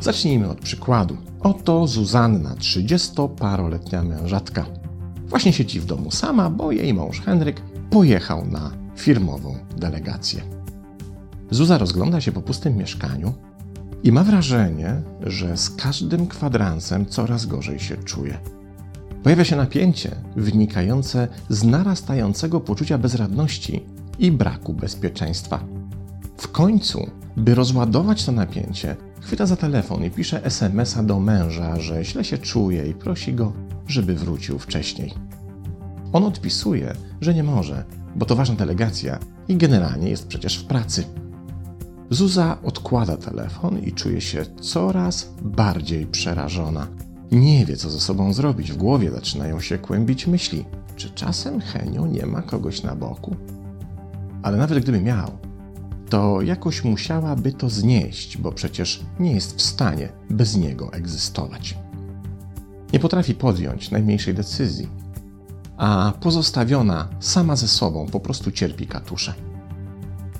[0.00, 1.16] Zacznijmy od przykładu.
[1.40, 4.66] Oto Zuzanna, 30-paroletnia mężatka.
[5.26, 7.60] Właśnie siedzi w domu sama, bo jej mąż Henryk
[7.90, 10.42] pojechał na firmową delegację.
[11.50, 13.32] Zuza rozgląda się po pustym mieszkaniu
[14.02, 18.38] i ma wrażenie, że z każdym kwadransem coraz gorzej się czuje.
[19.24, 23.84] Pojawia się napięcie wynikające z narastającego poczucia bezradności
[24.18, 25.64] i braku bezpieczeństwa.
[26.36, 32.04] W końcu, by rozładować to napięcie, chwyta za telefon i pisze SMS-a do męża, że
[32.04, 33.52] źle się czuje i prosi go,
[33.86, 35.14] żeby wrócił wcześniej.
[36.12, 37.84] On odpisuje, że nie może,
[38.16, 39.18] bo to ważna delegacja
[39.48, 41.04] i generalnie jest przecież w pracy.
[42.10, 46.86] Zuza odkłada telefon i czuje się coraz bardziej przerażona.
[47.32, 48.72] Nie wie, co ze sobą zrobić.
[48.72, 50.64] W głowie zaczynają się kłębić myśli.
[50.96, 53.36] Czy czasem Henio nie ma kogoś na boku?
[54.42, 55.30] Ale nawet gdyby miał,
[56.10, 61.78] to jakoś musiałaby to znieść, bo przecież nie jest w stanie bez niego egzystować.
[62.92, 64.88] Nie potrafi podjąć najmniejszej decyzji,
[65.76, 69.34] a pozostawiona sama ze sobą po prostu cierpi katusze.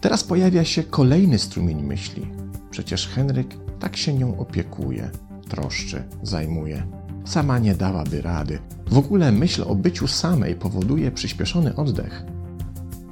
[0.01, 2.27] Teraz pojawia się kolejny strumień myśli.
[2.71, 5.11] Przecież Henryk tak się nią opiekuje,
[5.45, 6.87] troszczy, zajmuje.
[7.25, 8.59] Sama nie dałaby rady.
[8.91, 12.25] W ogóle myśl o byciu samej powoduje przyspieszony oddech.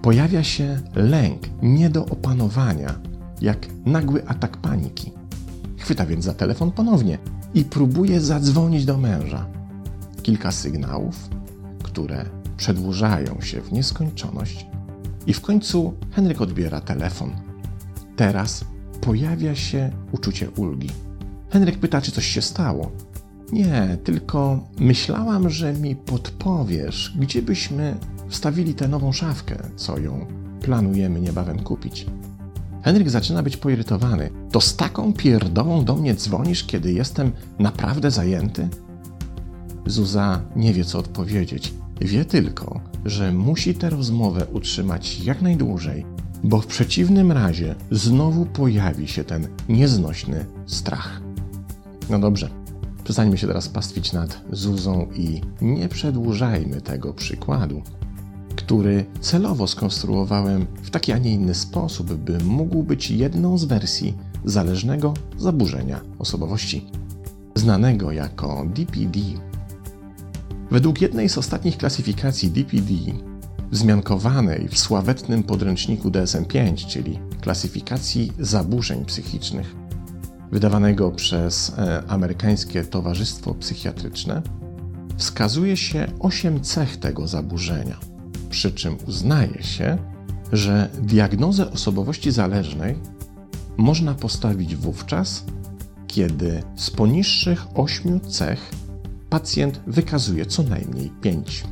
[0.02, 2.94] Pojawia się lęk nie do opanowania,
[3.40, 5.12] jak nagły atak paniki.
[5.78, 7.18] Chwyta więc za telefon ponownie
[7.54, 9.46] i próbuje zadzwonić do męża.
[10.22, 11.28] Kilka sygnałów,
[11.82, 12.24] które
[12.56, 14.66] przedłużają się w nieskończoność,
[15.26, 17.30] i w końcu Henryk odbiera telefon.
[18.16, 18.64] Teraz
[19.00, 20.90] pojawia się uczucie ulgi.
[21.52, 22.92] Henryk pyta, czy coś się stało.
[23.52, 27.96] Nie, tylko myślałam, że mi podpowiesz, gdzie byśmy
[28.28, 30.26] wstawili tę nową szafkę, co ją
[30.62, 32.06] planujemy niebawem kupić.
[32.82, 34.30] Henryk zaczyna być poirytowany.
[34.50, 38.68] To z taką pierdołą do mnie dzwonisz, kiedy jestem naprawdę zajęty?
[39.86, 41.74] Zuza nie wie, co odpowiedzieć.
[42.00, 46.06] Wie tylko, że musi tę rozmowę utrzymać jak najdłużej,
[46.44, 51.21] bo w przeciwnym razie znowu pojawi się ten nieznośny strach.
[52.10, 52.50] No dobrze,
[53.04, 57.82] przestańmy się teraz pastwić nad Zuzą i nie przedłużajmy tego przykładu,
[58.56, 64.14] który celowo skonstruowałem w taki, a nie inny sposób, by mógł być jedną z wersji
[64.44, 66.86] zależnego zaburzenia osobowości,
[67.56, 69.20] znanego jako DPD
[70.72, 72.94] Według jednej z ostatnich klasyfikacji DPD,
[73.70, 79.74] wzmiankowanej w sławetnym podręczniku DSM-5, czyli klasyfikacji zaburzeń psychicznych,
[80.52, 84.42] wydawanego przez e, amerykańskie Towarzystwo Psychiatryczne,
[85.16, 87.98] wskazuje się osiem cech tego zaburzenia,
[88.50, 89.98] przy czym uznaje się,
[90.52, 92.98] że diagnozę osobowości zależnej
[93.76, 95.44] można postawić wówczas,
[96.06, 98.70] kiedy z poniższych ośmiu cech
[99.30, 101.64] pacjent wykazuje co najmniej pięć.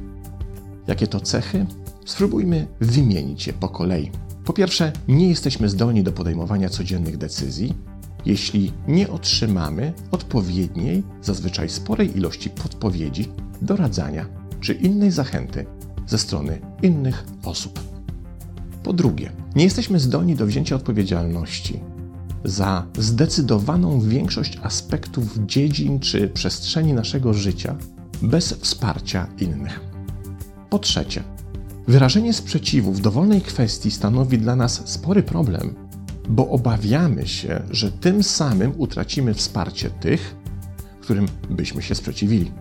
[0.87, 1.67] Jakie to cechy?
[2.05, 4.11] Spróbujmy wymienić je po kolei.
[4.45, 7.75] Po pierwsze, nie jesteśmy zdolni do podejmowania codziennych decyzji,
[8.27, 13.29] jeśli nie otrzymamy odpowiedniej, zazwyczaj sporej ilości podpowiedzi,
[13.63, 14.27] doradzania
[14.61, 15.67] czy innej zachęty
[16.07, 17.81] ze strony innych osób.
[18.83, 21.81] Po drugie, nie jesteśmy zdolni do wzięcia odpowiedzialności
[22.45, 27.77] za zdecydowaną większość aspektów dziedzin czy przestrzeni naszego życia
[28.23, 29.81] bez wsparcia innych.
[30.71, 31.23] Po trzecie,
[31.89, 35.75] wyrażenie sprzeciwu w dowolnej kwestii stanowi dla nas spory problem,
[36.31, 40.37] bo obawiamy się, że tym samym utracimy wsparcie tych,
[41.01, 42.53] którym byśmy się sprzeciwili.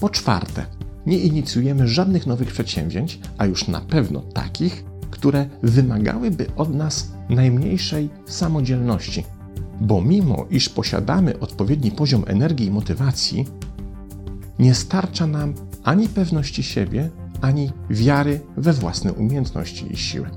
[0.00, 0.66] Po czwarte,
[1.06, 8.08] nie inicjujemy żadnych nowych przedsięwzięć, a już na pewno takich, które wymagałyby od nas najmniejszej
[8.26, 9.24] samodzielności.
[9.80, 13.46] Bo mimo iż posiadamy odpowiedni poziom energii i motywacji,
[14.58, 15.54] nie starcza nam
[15.84, 20.30] ani pewności siebie, ani wiary we własne umiejętności i siły.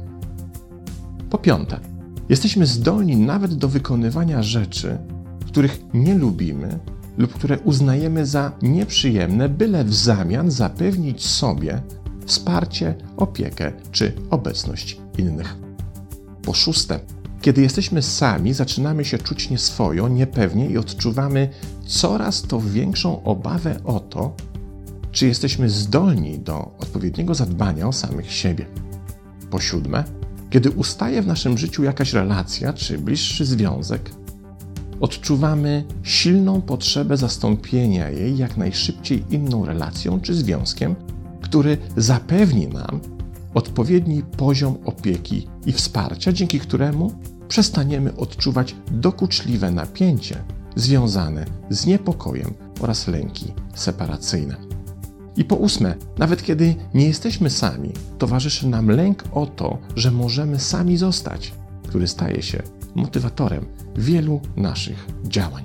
[1.29, 1.90] Po piąte,
[2.31, 4.97] jesteśmy zdolni nawet do wykonywania rzeczy,
[5.45, 6.79] których nie lubimy
[7.17, 11.81] lub które uznajemy za nieprzyjemne, byle w zamian zapewnić sobie
[12.25, 15.55] wsparcie, opiekę czy obecność innych.
[16.41, 16.99] Po szóste,
[17.41, 21.49] kiedy jesteśmy sami, zaczynamy się czuć nieswojo, niepewnie i odczuwamy
[21.85, 24.35] coraz to większą obawę o to,
[25.11, 28.65] czy jesteśmy zdolni do odpowiedniego zadbania o samych siebie.
[29.49, 30.03] Po siódme,
[30.51, 34.11] kiedy ustaje w naszym życiu jakaś relacja czy bliższy związek,
[35.01, 40.95] odczuwamy silną potrzebę zastąpienia jej jak najszybciej inną relacją czy związkiem,
[41.41, 42.99] który zapewni nam
[43.53, 47.13] odpowiedni poziom opieki i wsparcia, dzięki któremu
[47.47, 50.43] przestaniemy odczuwać dokuczliwe napięcie
[50.75, 54.70] związane z niepokojem oraz lęki separacyjne.
[55.37, 60.59] I po ósme, nawet kiedy nie jesteśmy sami, towarzyszy nam lęk o to, że możemy
[60.59, 61.53] sami zostać,
[61.87, 62.63] który staje się
[62.95, 65.63] motywatorem wielu naszych działań.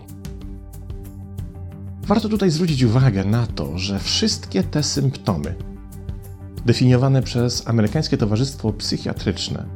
[2.06, 5.54] Warto tutaj zwrócić uwagę na to, że wszystkie te symptomy,
[6.66, 9.66] definiowane przez Amerykańskie Towarzystwo Psychiatryczne,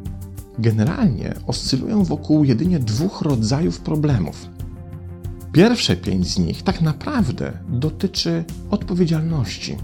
[0.59, 4.49] generalnie oscylują wokół jedynie dwóch rodzajów problemów.
[5.53, 9.77] Pierwsze pięć z nich tak naprawdę dotyczy odpowiedzialności,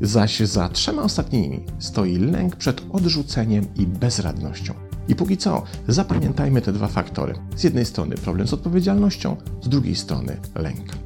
[0.00, 4.74] zaś za trzema ostatnimi stoi lęk przed odrzuceniem i bezradnością.
[5.08, 7.34] I póki co zapamiętajmy te dwa faktory.
[7.56, 10.96] Z jednej strony problem z odpowiedzialnością, z drugiej strony lęk.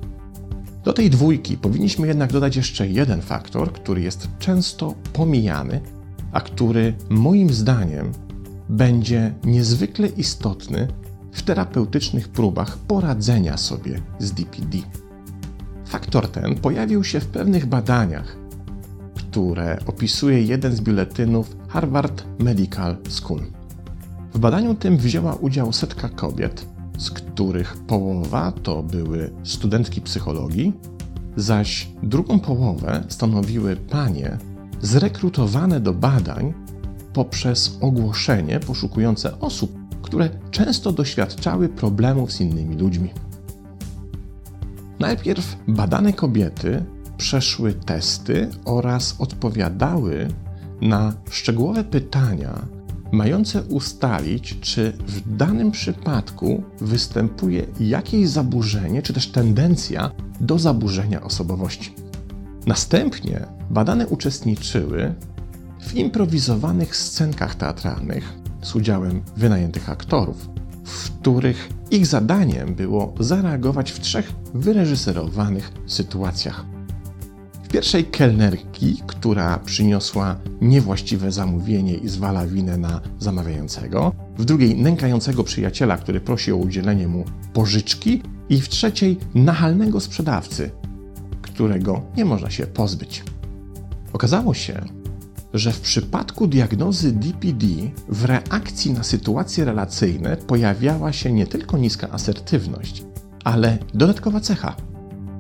[0.85, 5.81] Do tej dwójki powinniśmy jednak dodać jeszcze jeden faktor, który jest często pomijany,
[6.32, 8.12] a który moim zdaniem
[8.69, 10.88] będzie niezwykle istotny
[11.35, 14.79] w terapeutycznych próbach poradzenia sobie z DPD.
[15.87, 18.37] Faktor ten pojawił się w pewnych badaniach,
[19.15, 23.41] które opisuje jeden z biuletynów Harvard Medical School.
[24.35, 26.67] W badaniu tym wzięła udział setka kobiet,
[26.99, 30.73] z których połowa to były studentki psychologii,
[31.37, 34.39] zaś drugą połowę stanowiły panie
[34.83, 36.55] zrekrutowane do badań
[37.13, 43.11] poprzez ogłoszenie poszukujące osób, które często doświadczały problemów z innymi ludźmi.
[44.99, 46.85] Najpierw badane kobiety
[47.17, 50.29] przeszły testy oraz odpowiadały
[50.81, 52.67] na szczegółowe pytania,
[53.12, 60.11] mające ustalić, czy w danym przypadku występuje jakieś zaburzenie, czy też tendencja
[60.41, 61.95] do zaburzenia osobowości.
[62.67, 65.15] Następnie badane uczestniczyły
[65.81, 70.49] w improwizowanych scenkach teatralnych z udziałem wynajętych aktorów,
[70.85, 76.65] w których ich zadaniem było zareagować w trzech wyreżyserowanych sytuacjach.
[77.65, 85.45] W pierwszej kelnerki, która przyniosła niewłaściwe zamówienie i zwala winę na zamawiającego, w drugiej nękającego
[85.45, 90.71] przyjaciela, który prosi o udzielenie mu pożyczki i w trzeciej nachalnego sprzedawcy,
[91.43, 93.25] którego nie można się pozbyć.
[94.13, 94.85] Okazało się,
[95.55, 97.67] że w przypadku diagnozy DPD
[98.09, 103.03] w reakcji na sytuacje relacyjne pojawiała się nie tylko niska asertywność,
[103.45, 104.77] ale dodatkowa cecha.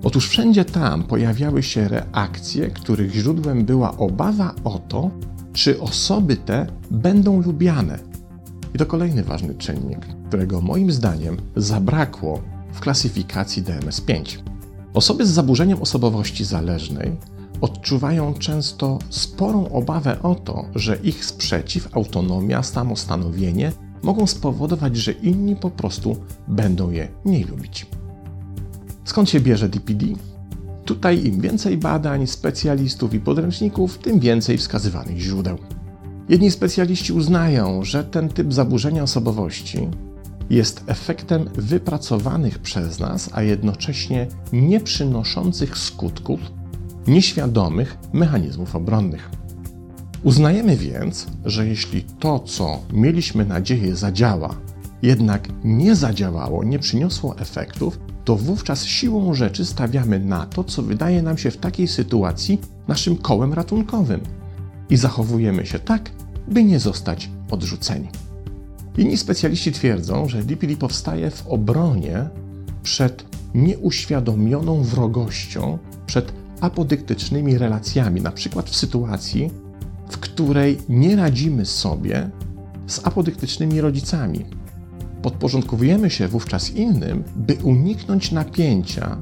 [0.02, 5.10] Otóż wszędzie tam pojawiały się reakcje, których źródłem była obawa o to,
[5.52, 7.98] czy osoby te będą lubiane.
[8.74, 14.38] I to kolejny ważny czynnik, którego moim zdaniem zabrakło w klasyfikacji DMS-5.
[14.94, 17.16] Osoby z zaburzeniem osobowości zależnej
[17.60, 23.72] odczuwają często sporą obawę o to, że ich sprzeciw, autonomia, samostanowienie
[24.02, 26.16] mogą spowodować, że inni po prostu
[26.48, 27.86] będą je mniej lubić.
[29.04, 30.06] Skąd się bierze DPD?
[30.84, 35.58] Tutaj im więcej badań, specjalistów i podręczników, tym więcej wskazywanych źródeł.
[36.28, 39.88] Jedni specjaliści uznają, że ten typ zaburzenia osobowości
[40.50, 46.40] jest efektem wypracowanych przez nas, a jednocześnie nie przynoszących skutków
[47.06, 49.30] nieświadomych mechanizmów obronnych.
[50.22, 54.54] Uznajemy więc, że jeśli to, co mieliśmy nadzieję zadziała,
[55.02, 61.22] jednak nie zadziałało, nie przyniosło efektów, to wówczas siłą rzeczy stawiamy na to, co wydaje
[61.22, 64.20] nam się w takiej sytuacji naszym kołem ratunkowym
[64.90, 66.10] i zachowujemy się tak,
[66.48, 68.08] by nie zostać odrzuceni.
[68.98, 72.28] Inni specjaliści twierdzą, że DPD powstaje w obronie
[72.82, 76.32] przed nieuświadomioną wrogością, przed
[76.64, 79.50] apodyktycznymi relacjami, na przykład w sytuacji,
[80.10, 82.30] w której nie radzimy sobie
[82.86, 84.44] z apodyktycznymi rodzicami.
[85.22, 89.16] Podporządkowujemy się wówczas innym, by uniknąć napięcia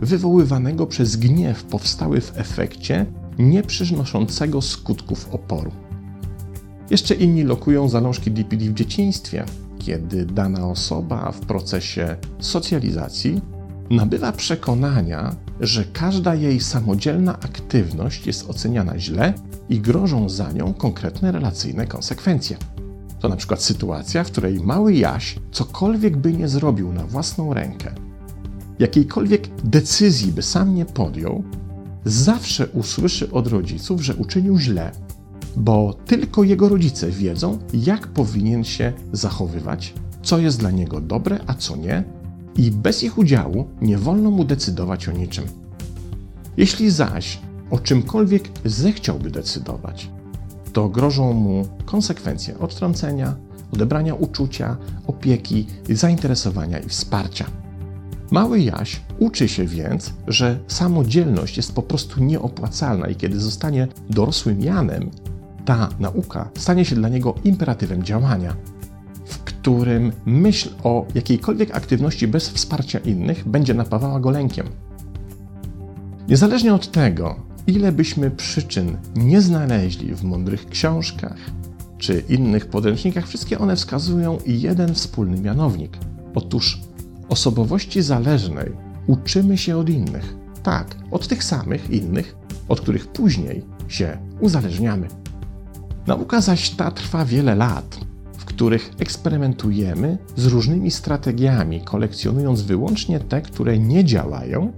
[0.00, 3.06] wywoływanego przez gniew powstały w efekcie
[3.38, 5.70] nieprzynoszącego skutków oporu.
[6.90, 9.44] Jeszcze inni lokują zalążki DPD w dzieciństwie,
[9.78, 13.53] kiedy dana osoba w procesie socjalizacji
[13.90, 19.34] nabywa przekonania, że każda jej samodzielna aktywność jest oceniana źle
[19.68, 22.56] i grożą za nią konkretne relacyjne konsekwencje.
[23.20, 27.94] To na przykład sytuacja, w której mały Jaś cokolwiek by nie zrobił na własną rękę,
[28.78, 31.44] jakiejkolwiek decyzji by sam nie podjął,
[32.04, 34.92] zawsze usłyszy od rodziców, że uczynił źle,
[35.56, 41.54] bo tylko jego rodzice wiedzą, jak powinien się zachowywać, co jest dla niego dobre, a
[41.54, 42.04] co nie,
[42.56, 45.44] i bez ich udziału nie wolno mu decydować o niczym.
[46.56, 47.38] Jeśli zaś
[47.70, 50.10] o czymkolwiek zechciałby decydować,
[50.72, 53.36] to grożą mu konsekwencje odtrącenia,
[53.72, 57.46] odebrania uczucia, opieki, zainteresowania i wsparcia.
[58.30, 64.60] Mały Jaś uczy się więc, że samodzielność jest po prostu nieopłacalna i kiedy zostanie dorosłym
[64.60, 65.10] Janem,
[65.64, 68.56] ta nauka stanie się dla niego imperatywem działania,
[69.64, 74.66] którym myśl o jakiejkolwiek aktywności bez wsparcia innych będzie napawała go lękiem.
[76.28, 81.36] Niezależnie od tego, ile byśmy przyczyn nie znaleźli w mądrych książkach
[81.98, 85.98] czy innych podręcznikach, wszystkie one wskazują jeden wspólny mianownik.
[86.34, 86.80] Otóż
[87.28, 88.72] osobowości zależnej
[89.06, 90.36] uczymy się od innych.
[90.62, 92.36] Tak, od tych samych innych,
[92.68, 95.08] od których później się uzależniamy.
[96.06, 98.04] Nauka zaś ta trwa wiele lat,
[98.54, 104.72] których eksperymentujemy z różnymi strategiami, kolekcjonując wyłącznie te, które nie działają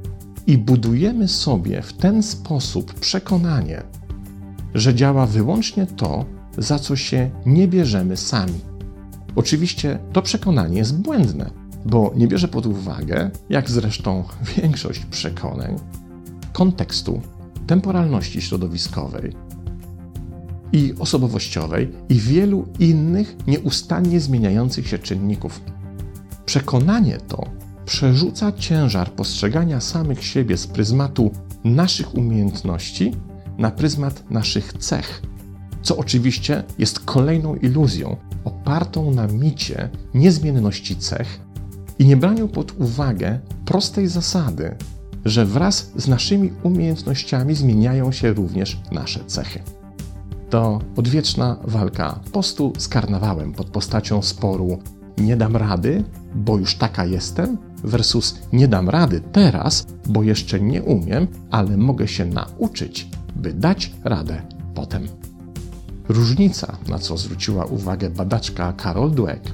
[0.47, 3.83] i budujemy sobie w ten sposób przekonanie,
[4.75, 6.25] że działa wyłącznie to,
[6.59, 8.61] za co się nie bierzemy sami.
[9.35, 11.51] Oczywiście to przekonanie jest błędne,
[11.87, 14.25] bo nie bierze pod uwagę, jak zresztą
[14.57, 15.77] większość przekonań,
[16.53, 17.21] kontekstu,
[17.67, 19.46] temporalności środowiskowej
[20.73, 25.61] i osobowościowej i wielu innych nieustannie zmieniających się czynników.
[26.47, 27.47] Przekonanie to
[27.87, 31.31] przerzuca ciężar postrzegania samych siebie z pryzmatu
[31.65, 33.13] naszych umiejętności
[33.59, 35.23] na pryzmat naszych cech,
[35.83, 41.41] co oczywiście jest kolejną iluzją opartą na micie niezmienności cech
[41.99, 44.77] i niebraniu pod uwagę prostej zasady,
[45.25, 49.61] że wraz z naszymi umiejętnościami zmieniają się również nasze cechy.
[50.51, 54.79] To odwieczna walka postu z karnawałem pod postacią sporu
[55.19, 60.83] nie dam rady, bo już taka jestem, versus nie dam rady teraz, bo jeszcze nie
[60.83, 64.43] umiem, ale mogę się nauczyć, by dać radę
[64.75, 65.09] potem.
[66.09, 69.53] Różnica, na co zwróciła uwagę badaczka Carol Dweck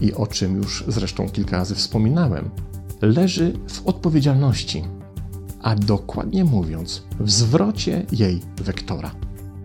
[0.00, 2.50] i o czym już zresztą kilka razy wspominałem,
[3.02, 4.84] leży w odpowiedzialności,
[5.62, 9.10] a dokładnie mówiąc, w zwrocie jej wektora.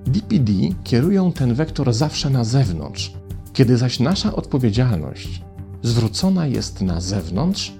[0.08, 0.54] DPD
[0.84, 3.14] kierują ten wektor zawsze na zewnątrz,
[3.54, 5.42] kiedy zaś nasza odpowiedzialność
[5.82, 7.74] zwrócona jest na zewnątrz,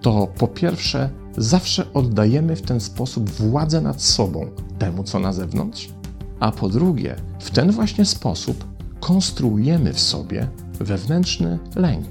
[0.00, 4.46] to po pierwsze zawsze oddajemy w ten sposób władzę nad sobą
[4.78, 5.88] temu, co na zewnątrz,
[6.40, 8.64] a po drugie, w ten właśnie sposób
[9.00, 10.48] konstruujemy w sobie
[10.80, 12.06] wewnętrzny lęk.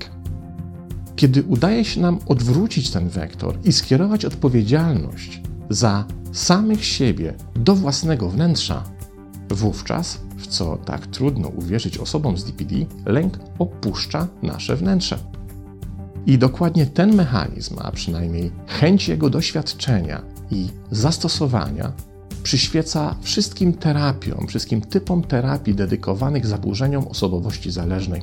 [1.15, 8.29] Kiedy udaje się nam odwrócić ten wektor i skierować odpowiedzialność za samych siebie do własnego
[8.29, 8.83] wnętrza,
[9.53, 15.19] wówczas, w co tak trudno uwierzyć osobom z DPD, lęk opuszcza nasze wnętrze.
[16.25, 21.91] I dokładnie ten mechanizm, a przynajmniej chęć jego doświadczenia i zastosowania,
[22.43, 28.21] przyświeca wszystkim terapiom, wszystkim typom terapii dedykowanych zaburzeniom osobowości zależnej.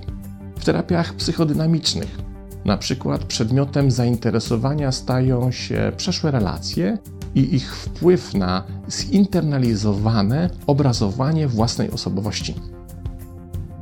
[0.59, 2.19] W terapiach psychodynamicznych,
[2.65, 6.99] na przykład przedmiotem zainteresowania stają się przeszłe relacje
[7.35, 12.55] i ich wpływ na zinternalizowane obrazowanie własnej osobowości.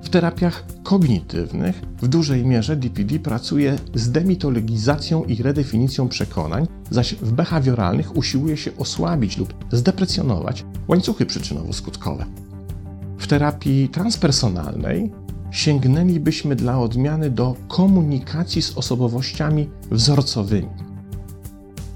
[0.03, 7.33] W terapiach kognitywnych w dużej mierze DPD pracuje z demitologizacją i redefinicją przekonań, zaś w
[7.33, 12.25] behawioralnych usiłuje się osłabić lub zdeprecjonować łańcuchy przyczynowo-skutkowe.
[13.19, 15.13] W terapii transpersonalnej
[15.51, 20.69] sięgnęlibyśmy dla odmiany do komunikacji z osobowościami wzorcowymi.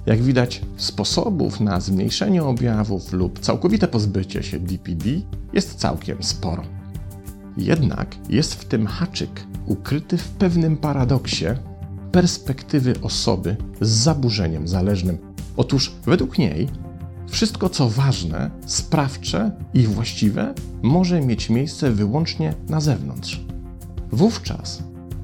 [0.07, 5.11] Jak widać, sposobów na zmniejszenie objawów lub całkowite pozbycie się DPD
[5.53, 6.63] jest całkiem sporo.
[7.57, 11.47] Jednak jest w tym haczyk ukryty w pewnym paradoksie
[12.13, 15.19] perspektywy osoby z zaburzeniem zależnym.
[15.57, 16.69] Otóż według niej
[17.29, 23.41] wszystko co ważne, sprawcze i właściwe może mieć miejsce wyłącznie na zewnątrz.
[24.13, 24.83] Wówczas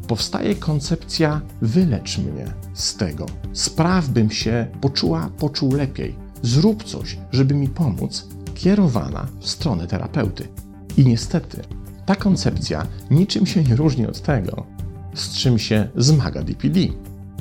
[0.09, 7.55] powstaje koncepcja wylecz mnie z tego, spraw bym się poczuła, poczuł lepiej, zrób coś, żeby
[7.55, 10.49] mi pomóc, kierowana w stronę terapeuty.
[10.97, 11.62] I niestety
[12.07, 14.67] ta koncepcja niczym się nie różni od tego,
[15.15, 16.81] z czym się zmaga DPD.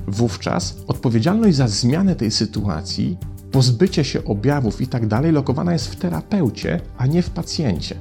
[0.08, 3.18] Wówczas odpowiedzialność za zmianę tej sytuacji,
[3.52, 5.08] pozbycie się objawów itd.
[5.10, 7.96] Tak lokowana jest w terapeucie, a nie w pacjencie.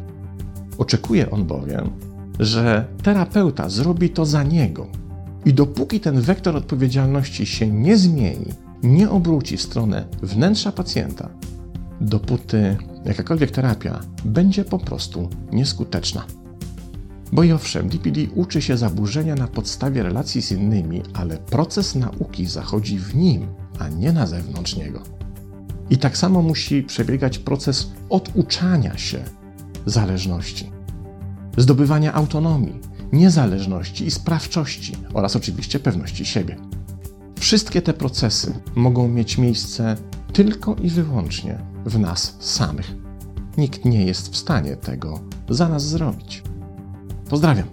[0.79, 1.91] Oczekuje on bowiem,
[2.39, 4.87] że terapeuta zrobi to za niego.
[5.45, 8.53] I dopóki ten wektor odpowiedzialności się nie zmieni,
[8.83, 11.29] nie obróci w stronę wnętrza pacjenta,
[12.01, 16.25] dopóty jakakolwiek terapia będzie po prostu nieskuteczna.
[17.33, 22.47] Bo i owszem, DPD uczy się zaburzenia na podstawie relacji z innymi, ale proces nauki
[22.47, 23.47] zachodzi w nim,
[23.79, 25.03] a nie na zewnątrz niego.
[25.91, 29.19] I tak samo musi przebiegać proces oduczania się
[29.87, 30.71] zależności,
[31.57, 32.81] zdobywania autonomii,
[33.13, 36.57] niezależności i sprawczości oraz oczywiście pewności siebie.
[37.39, 39.97] Wszystkie te procesy mogą mieć miejsce
[40.33, 42.95] tylko i wyłącznie w nas samych.
[43.59, 46.43] Nikt nie jest w stanie tego za nas zrobić.
[47.31, 47.67] Pozdrawiam.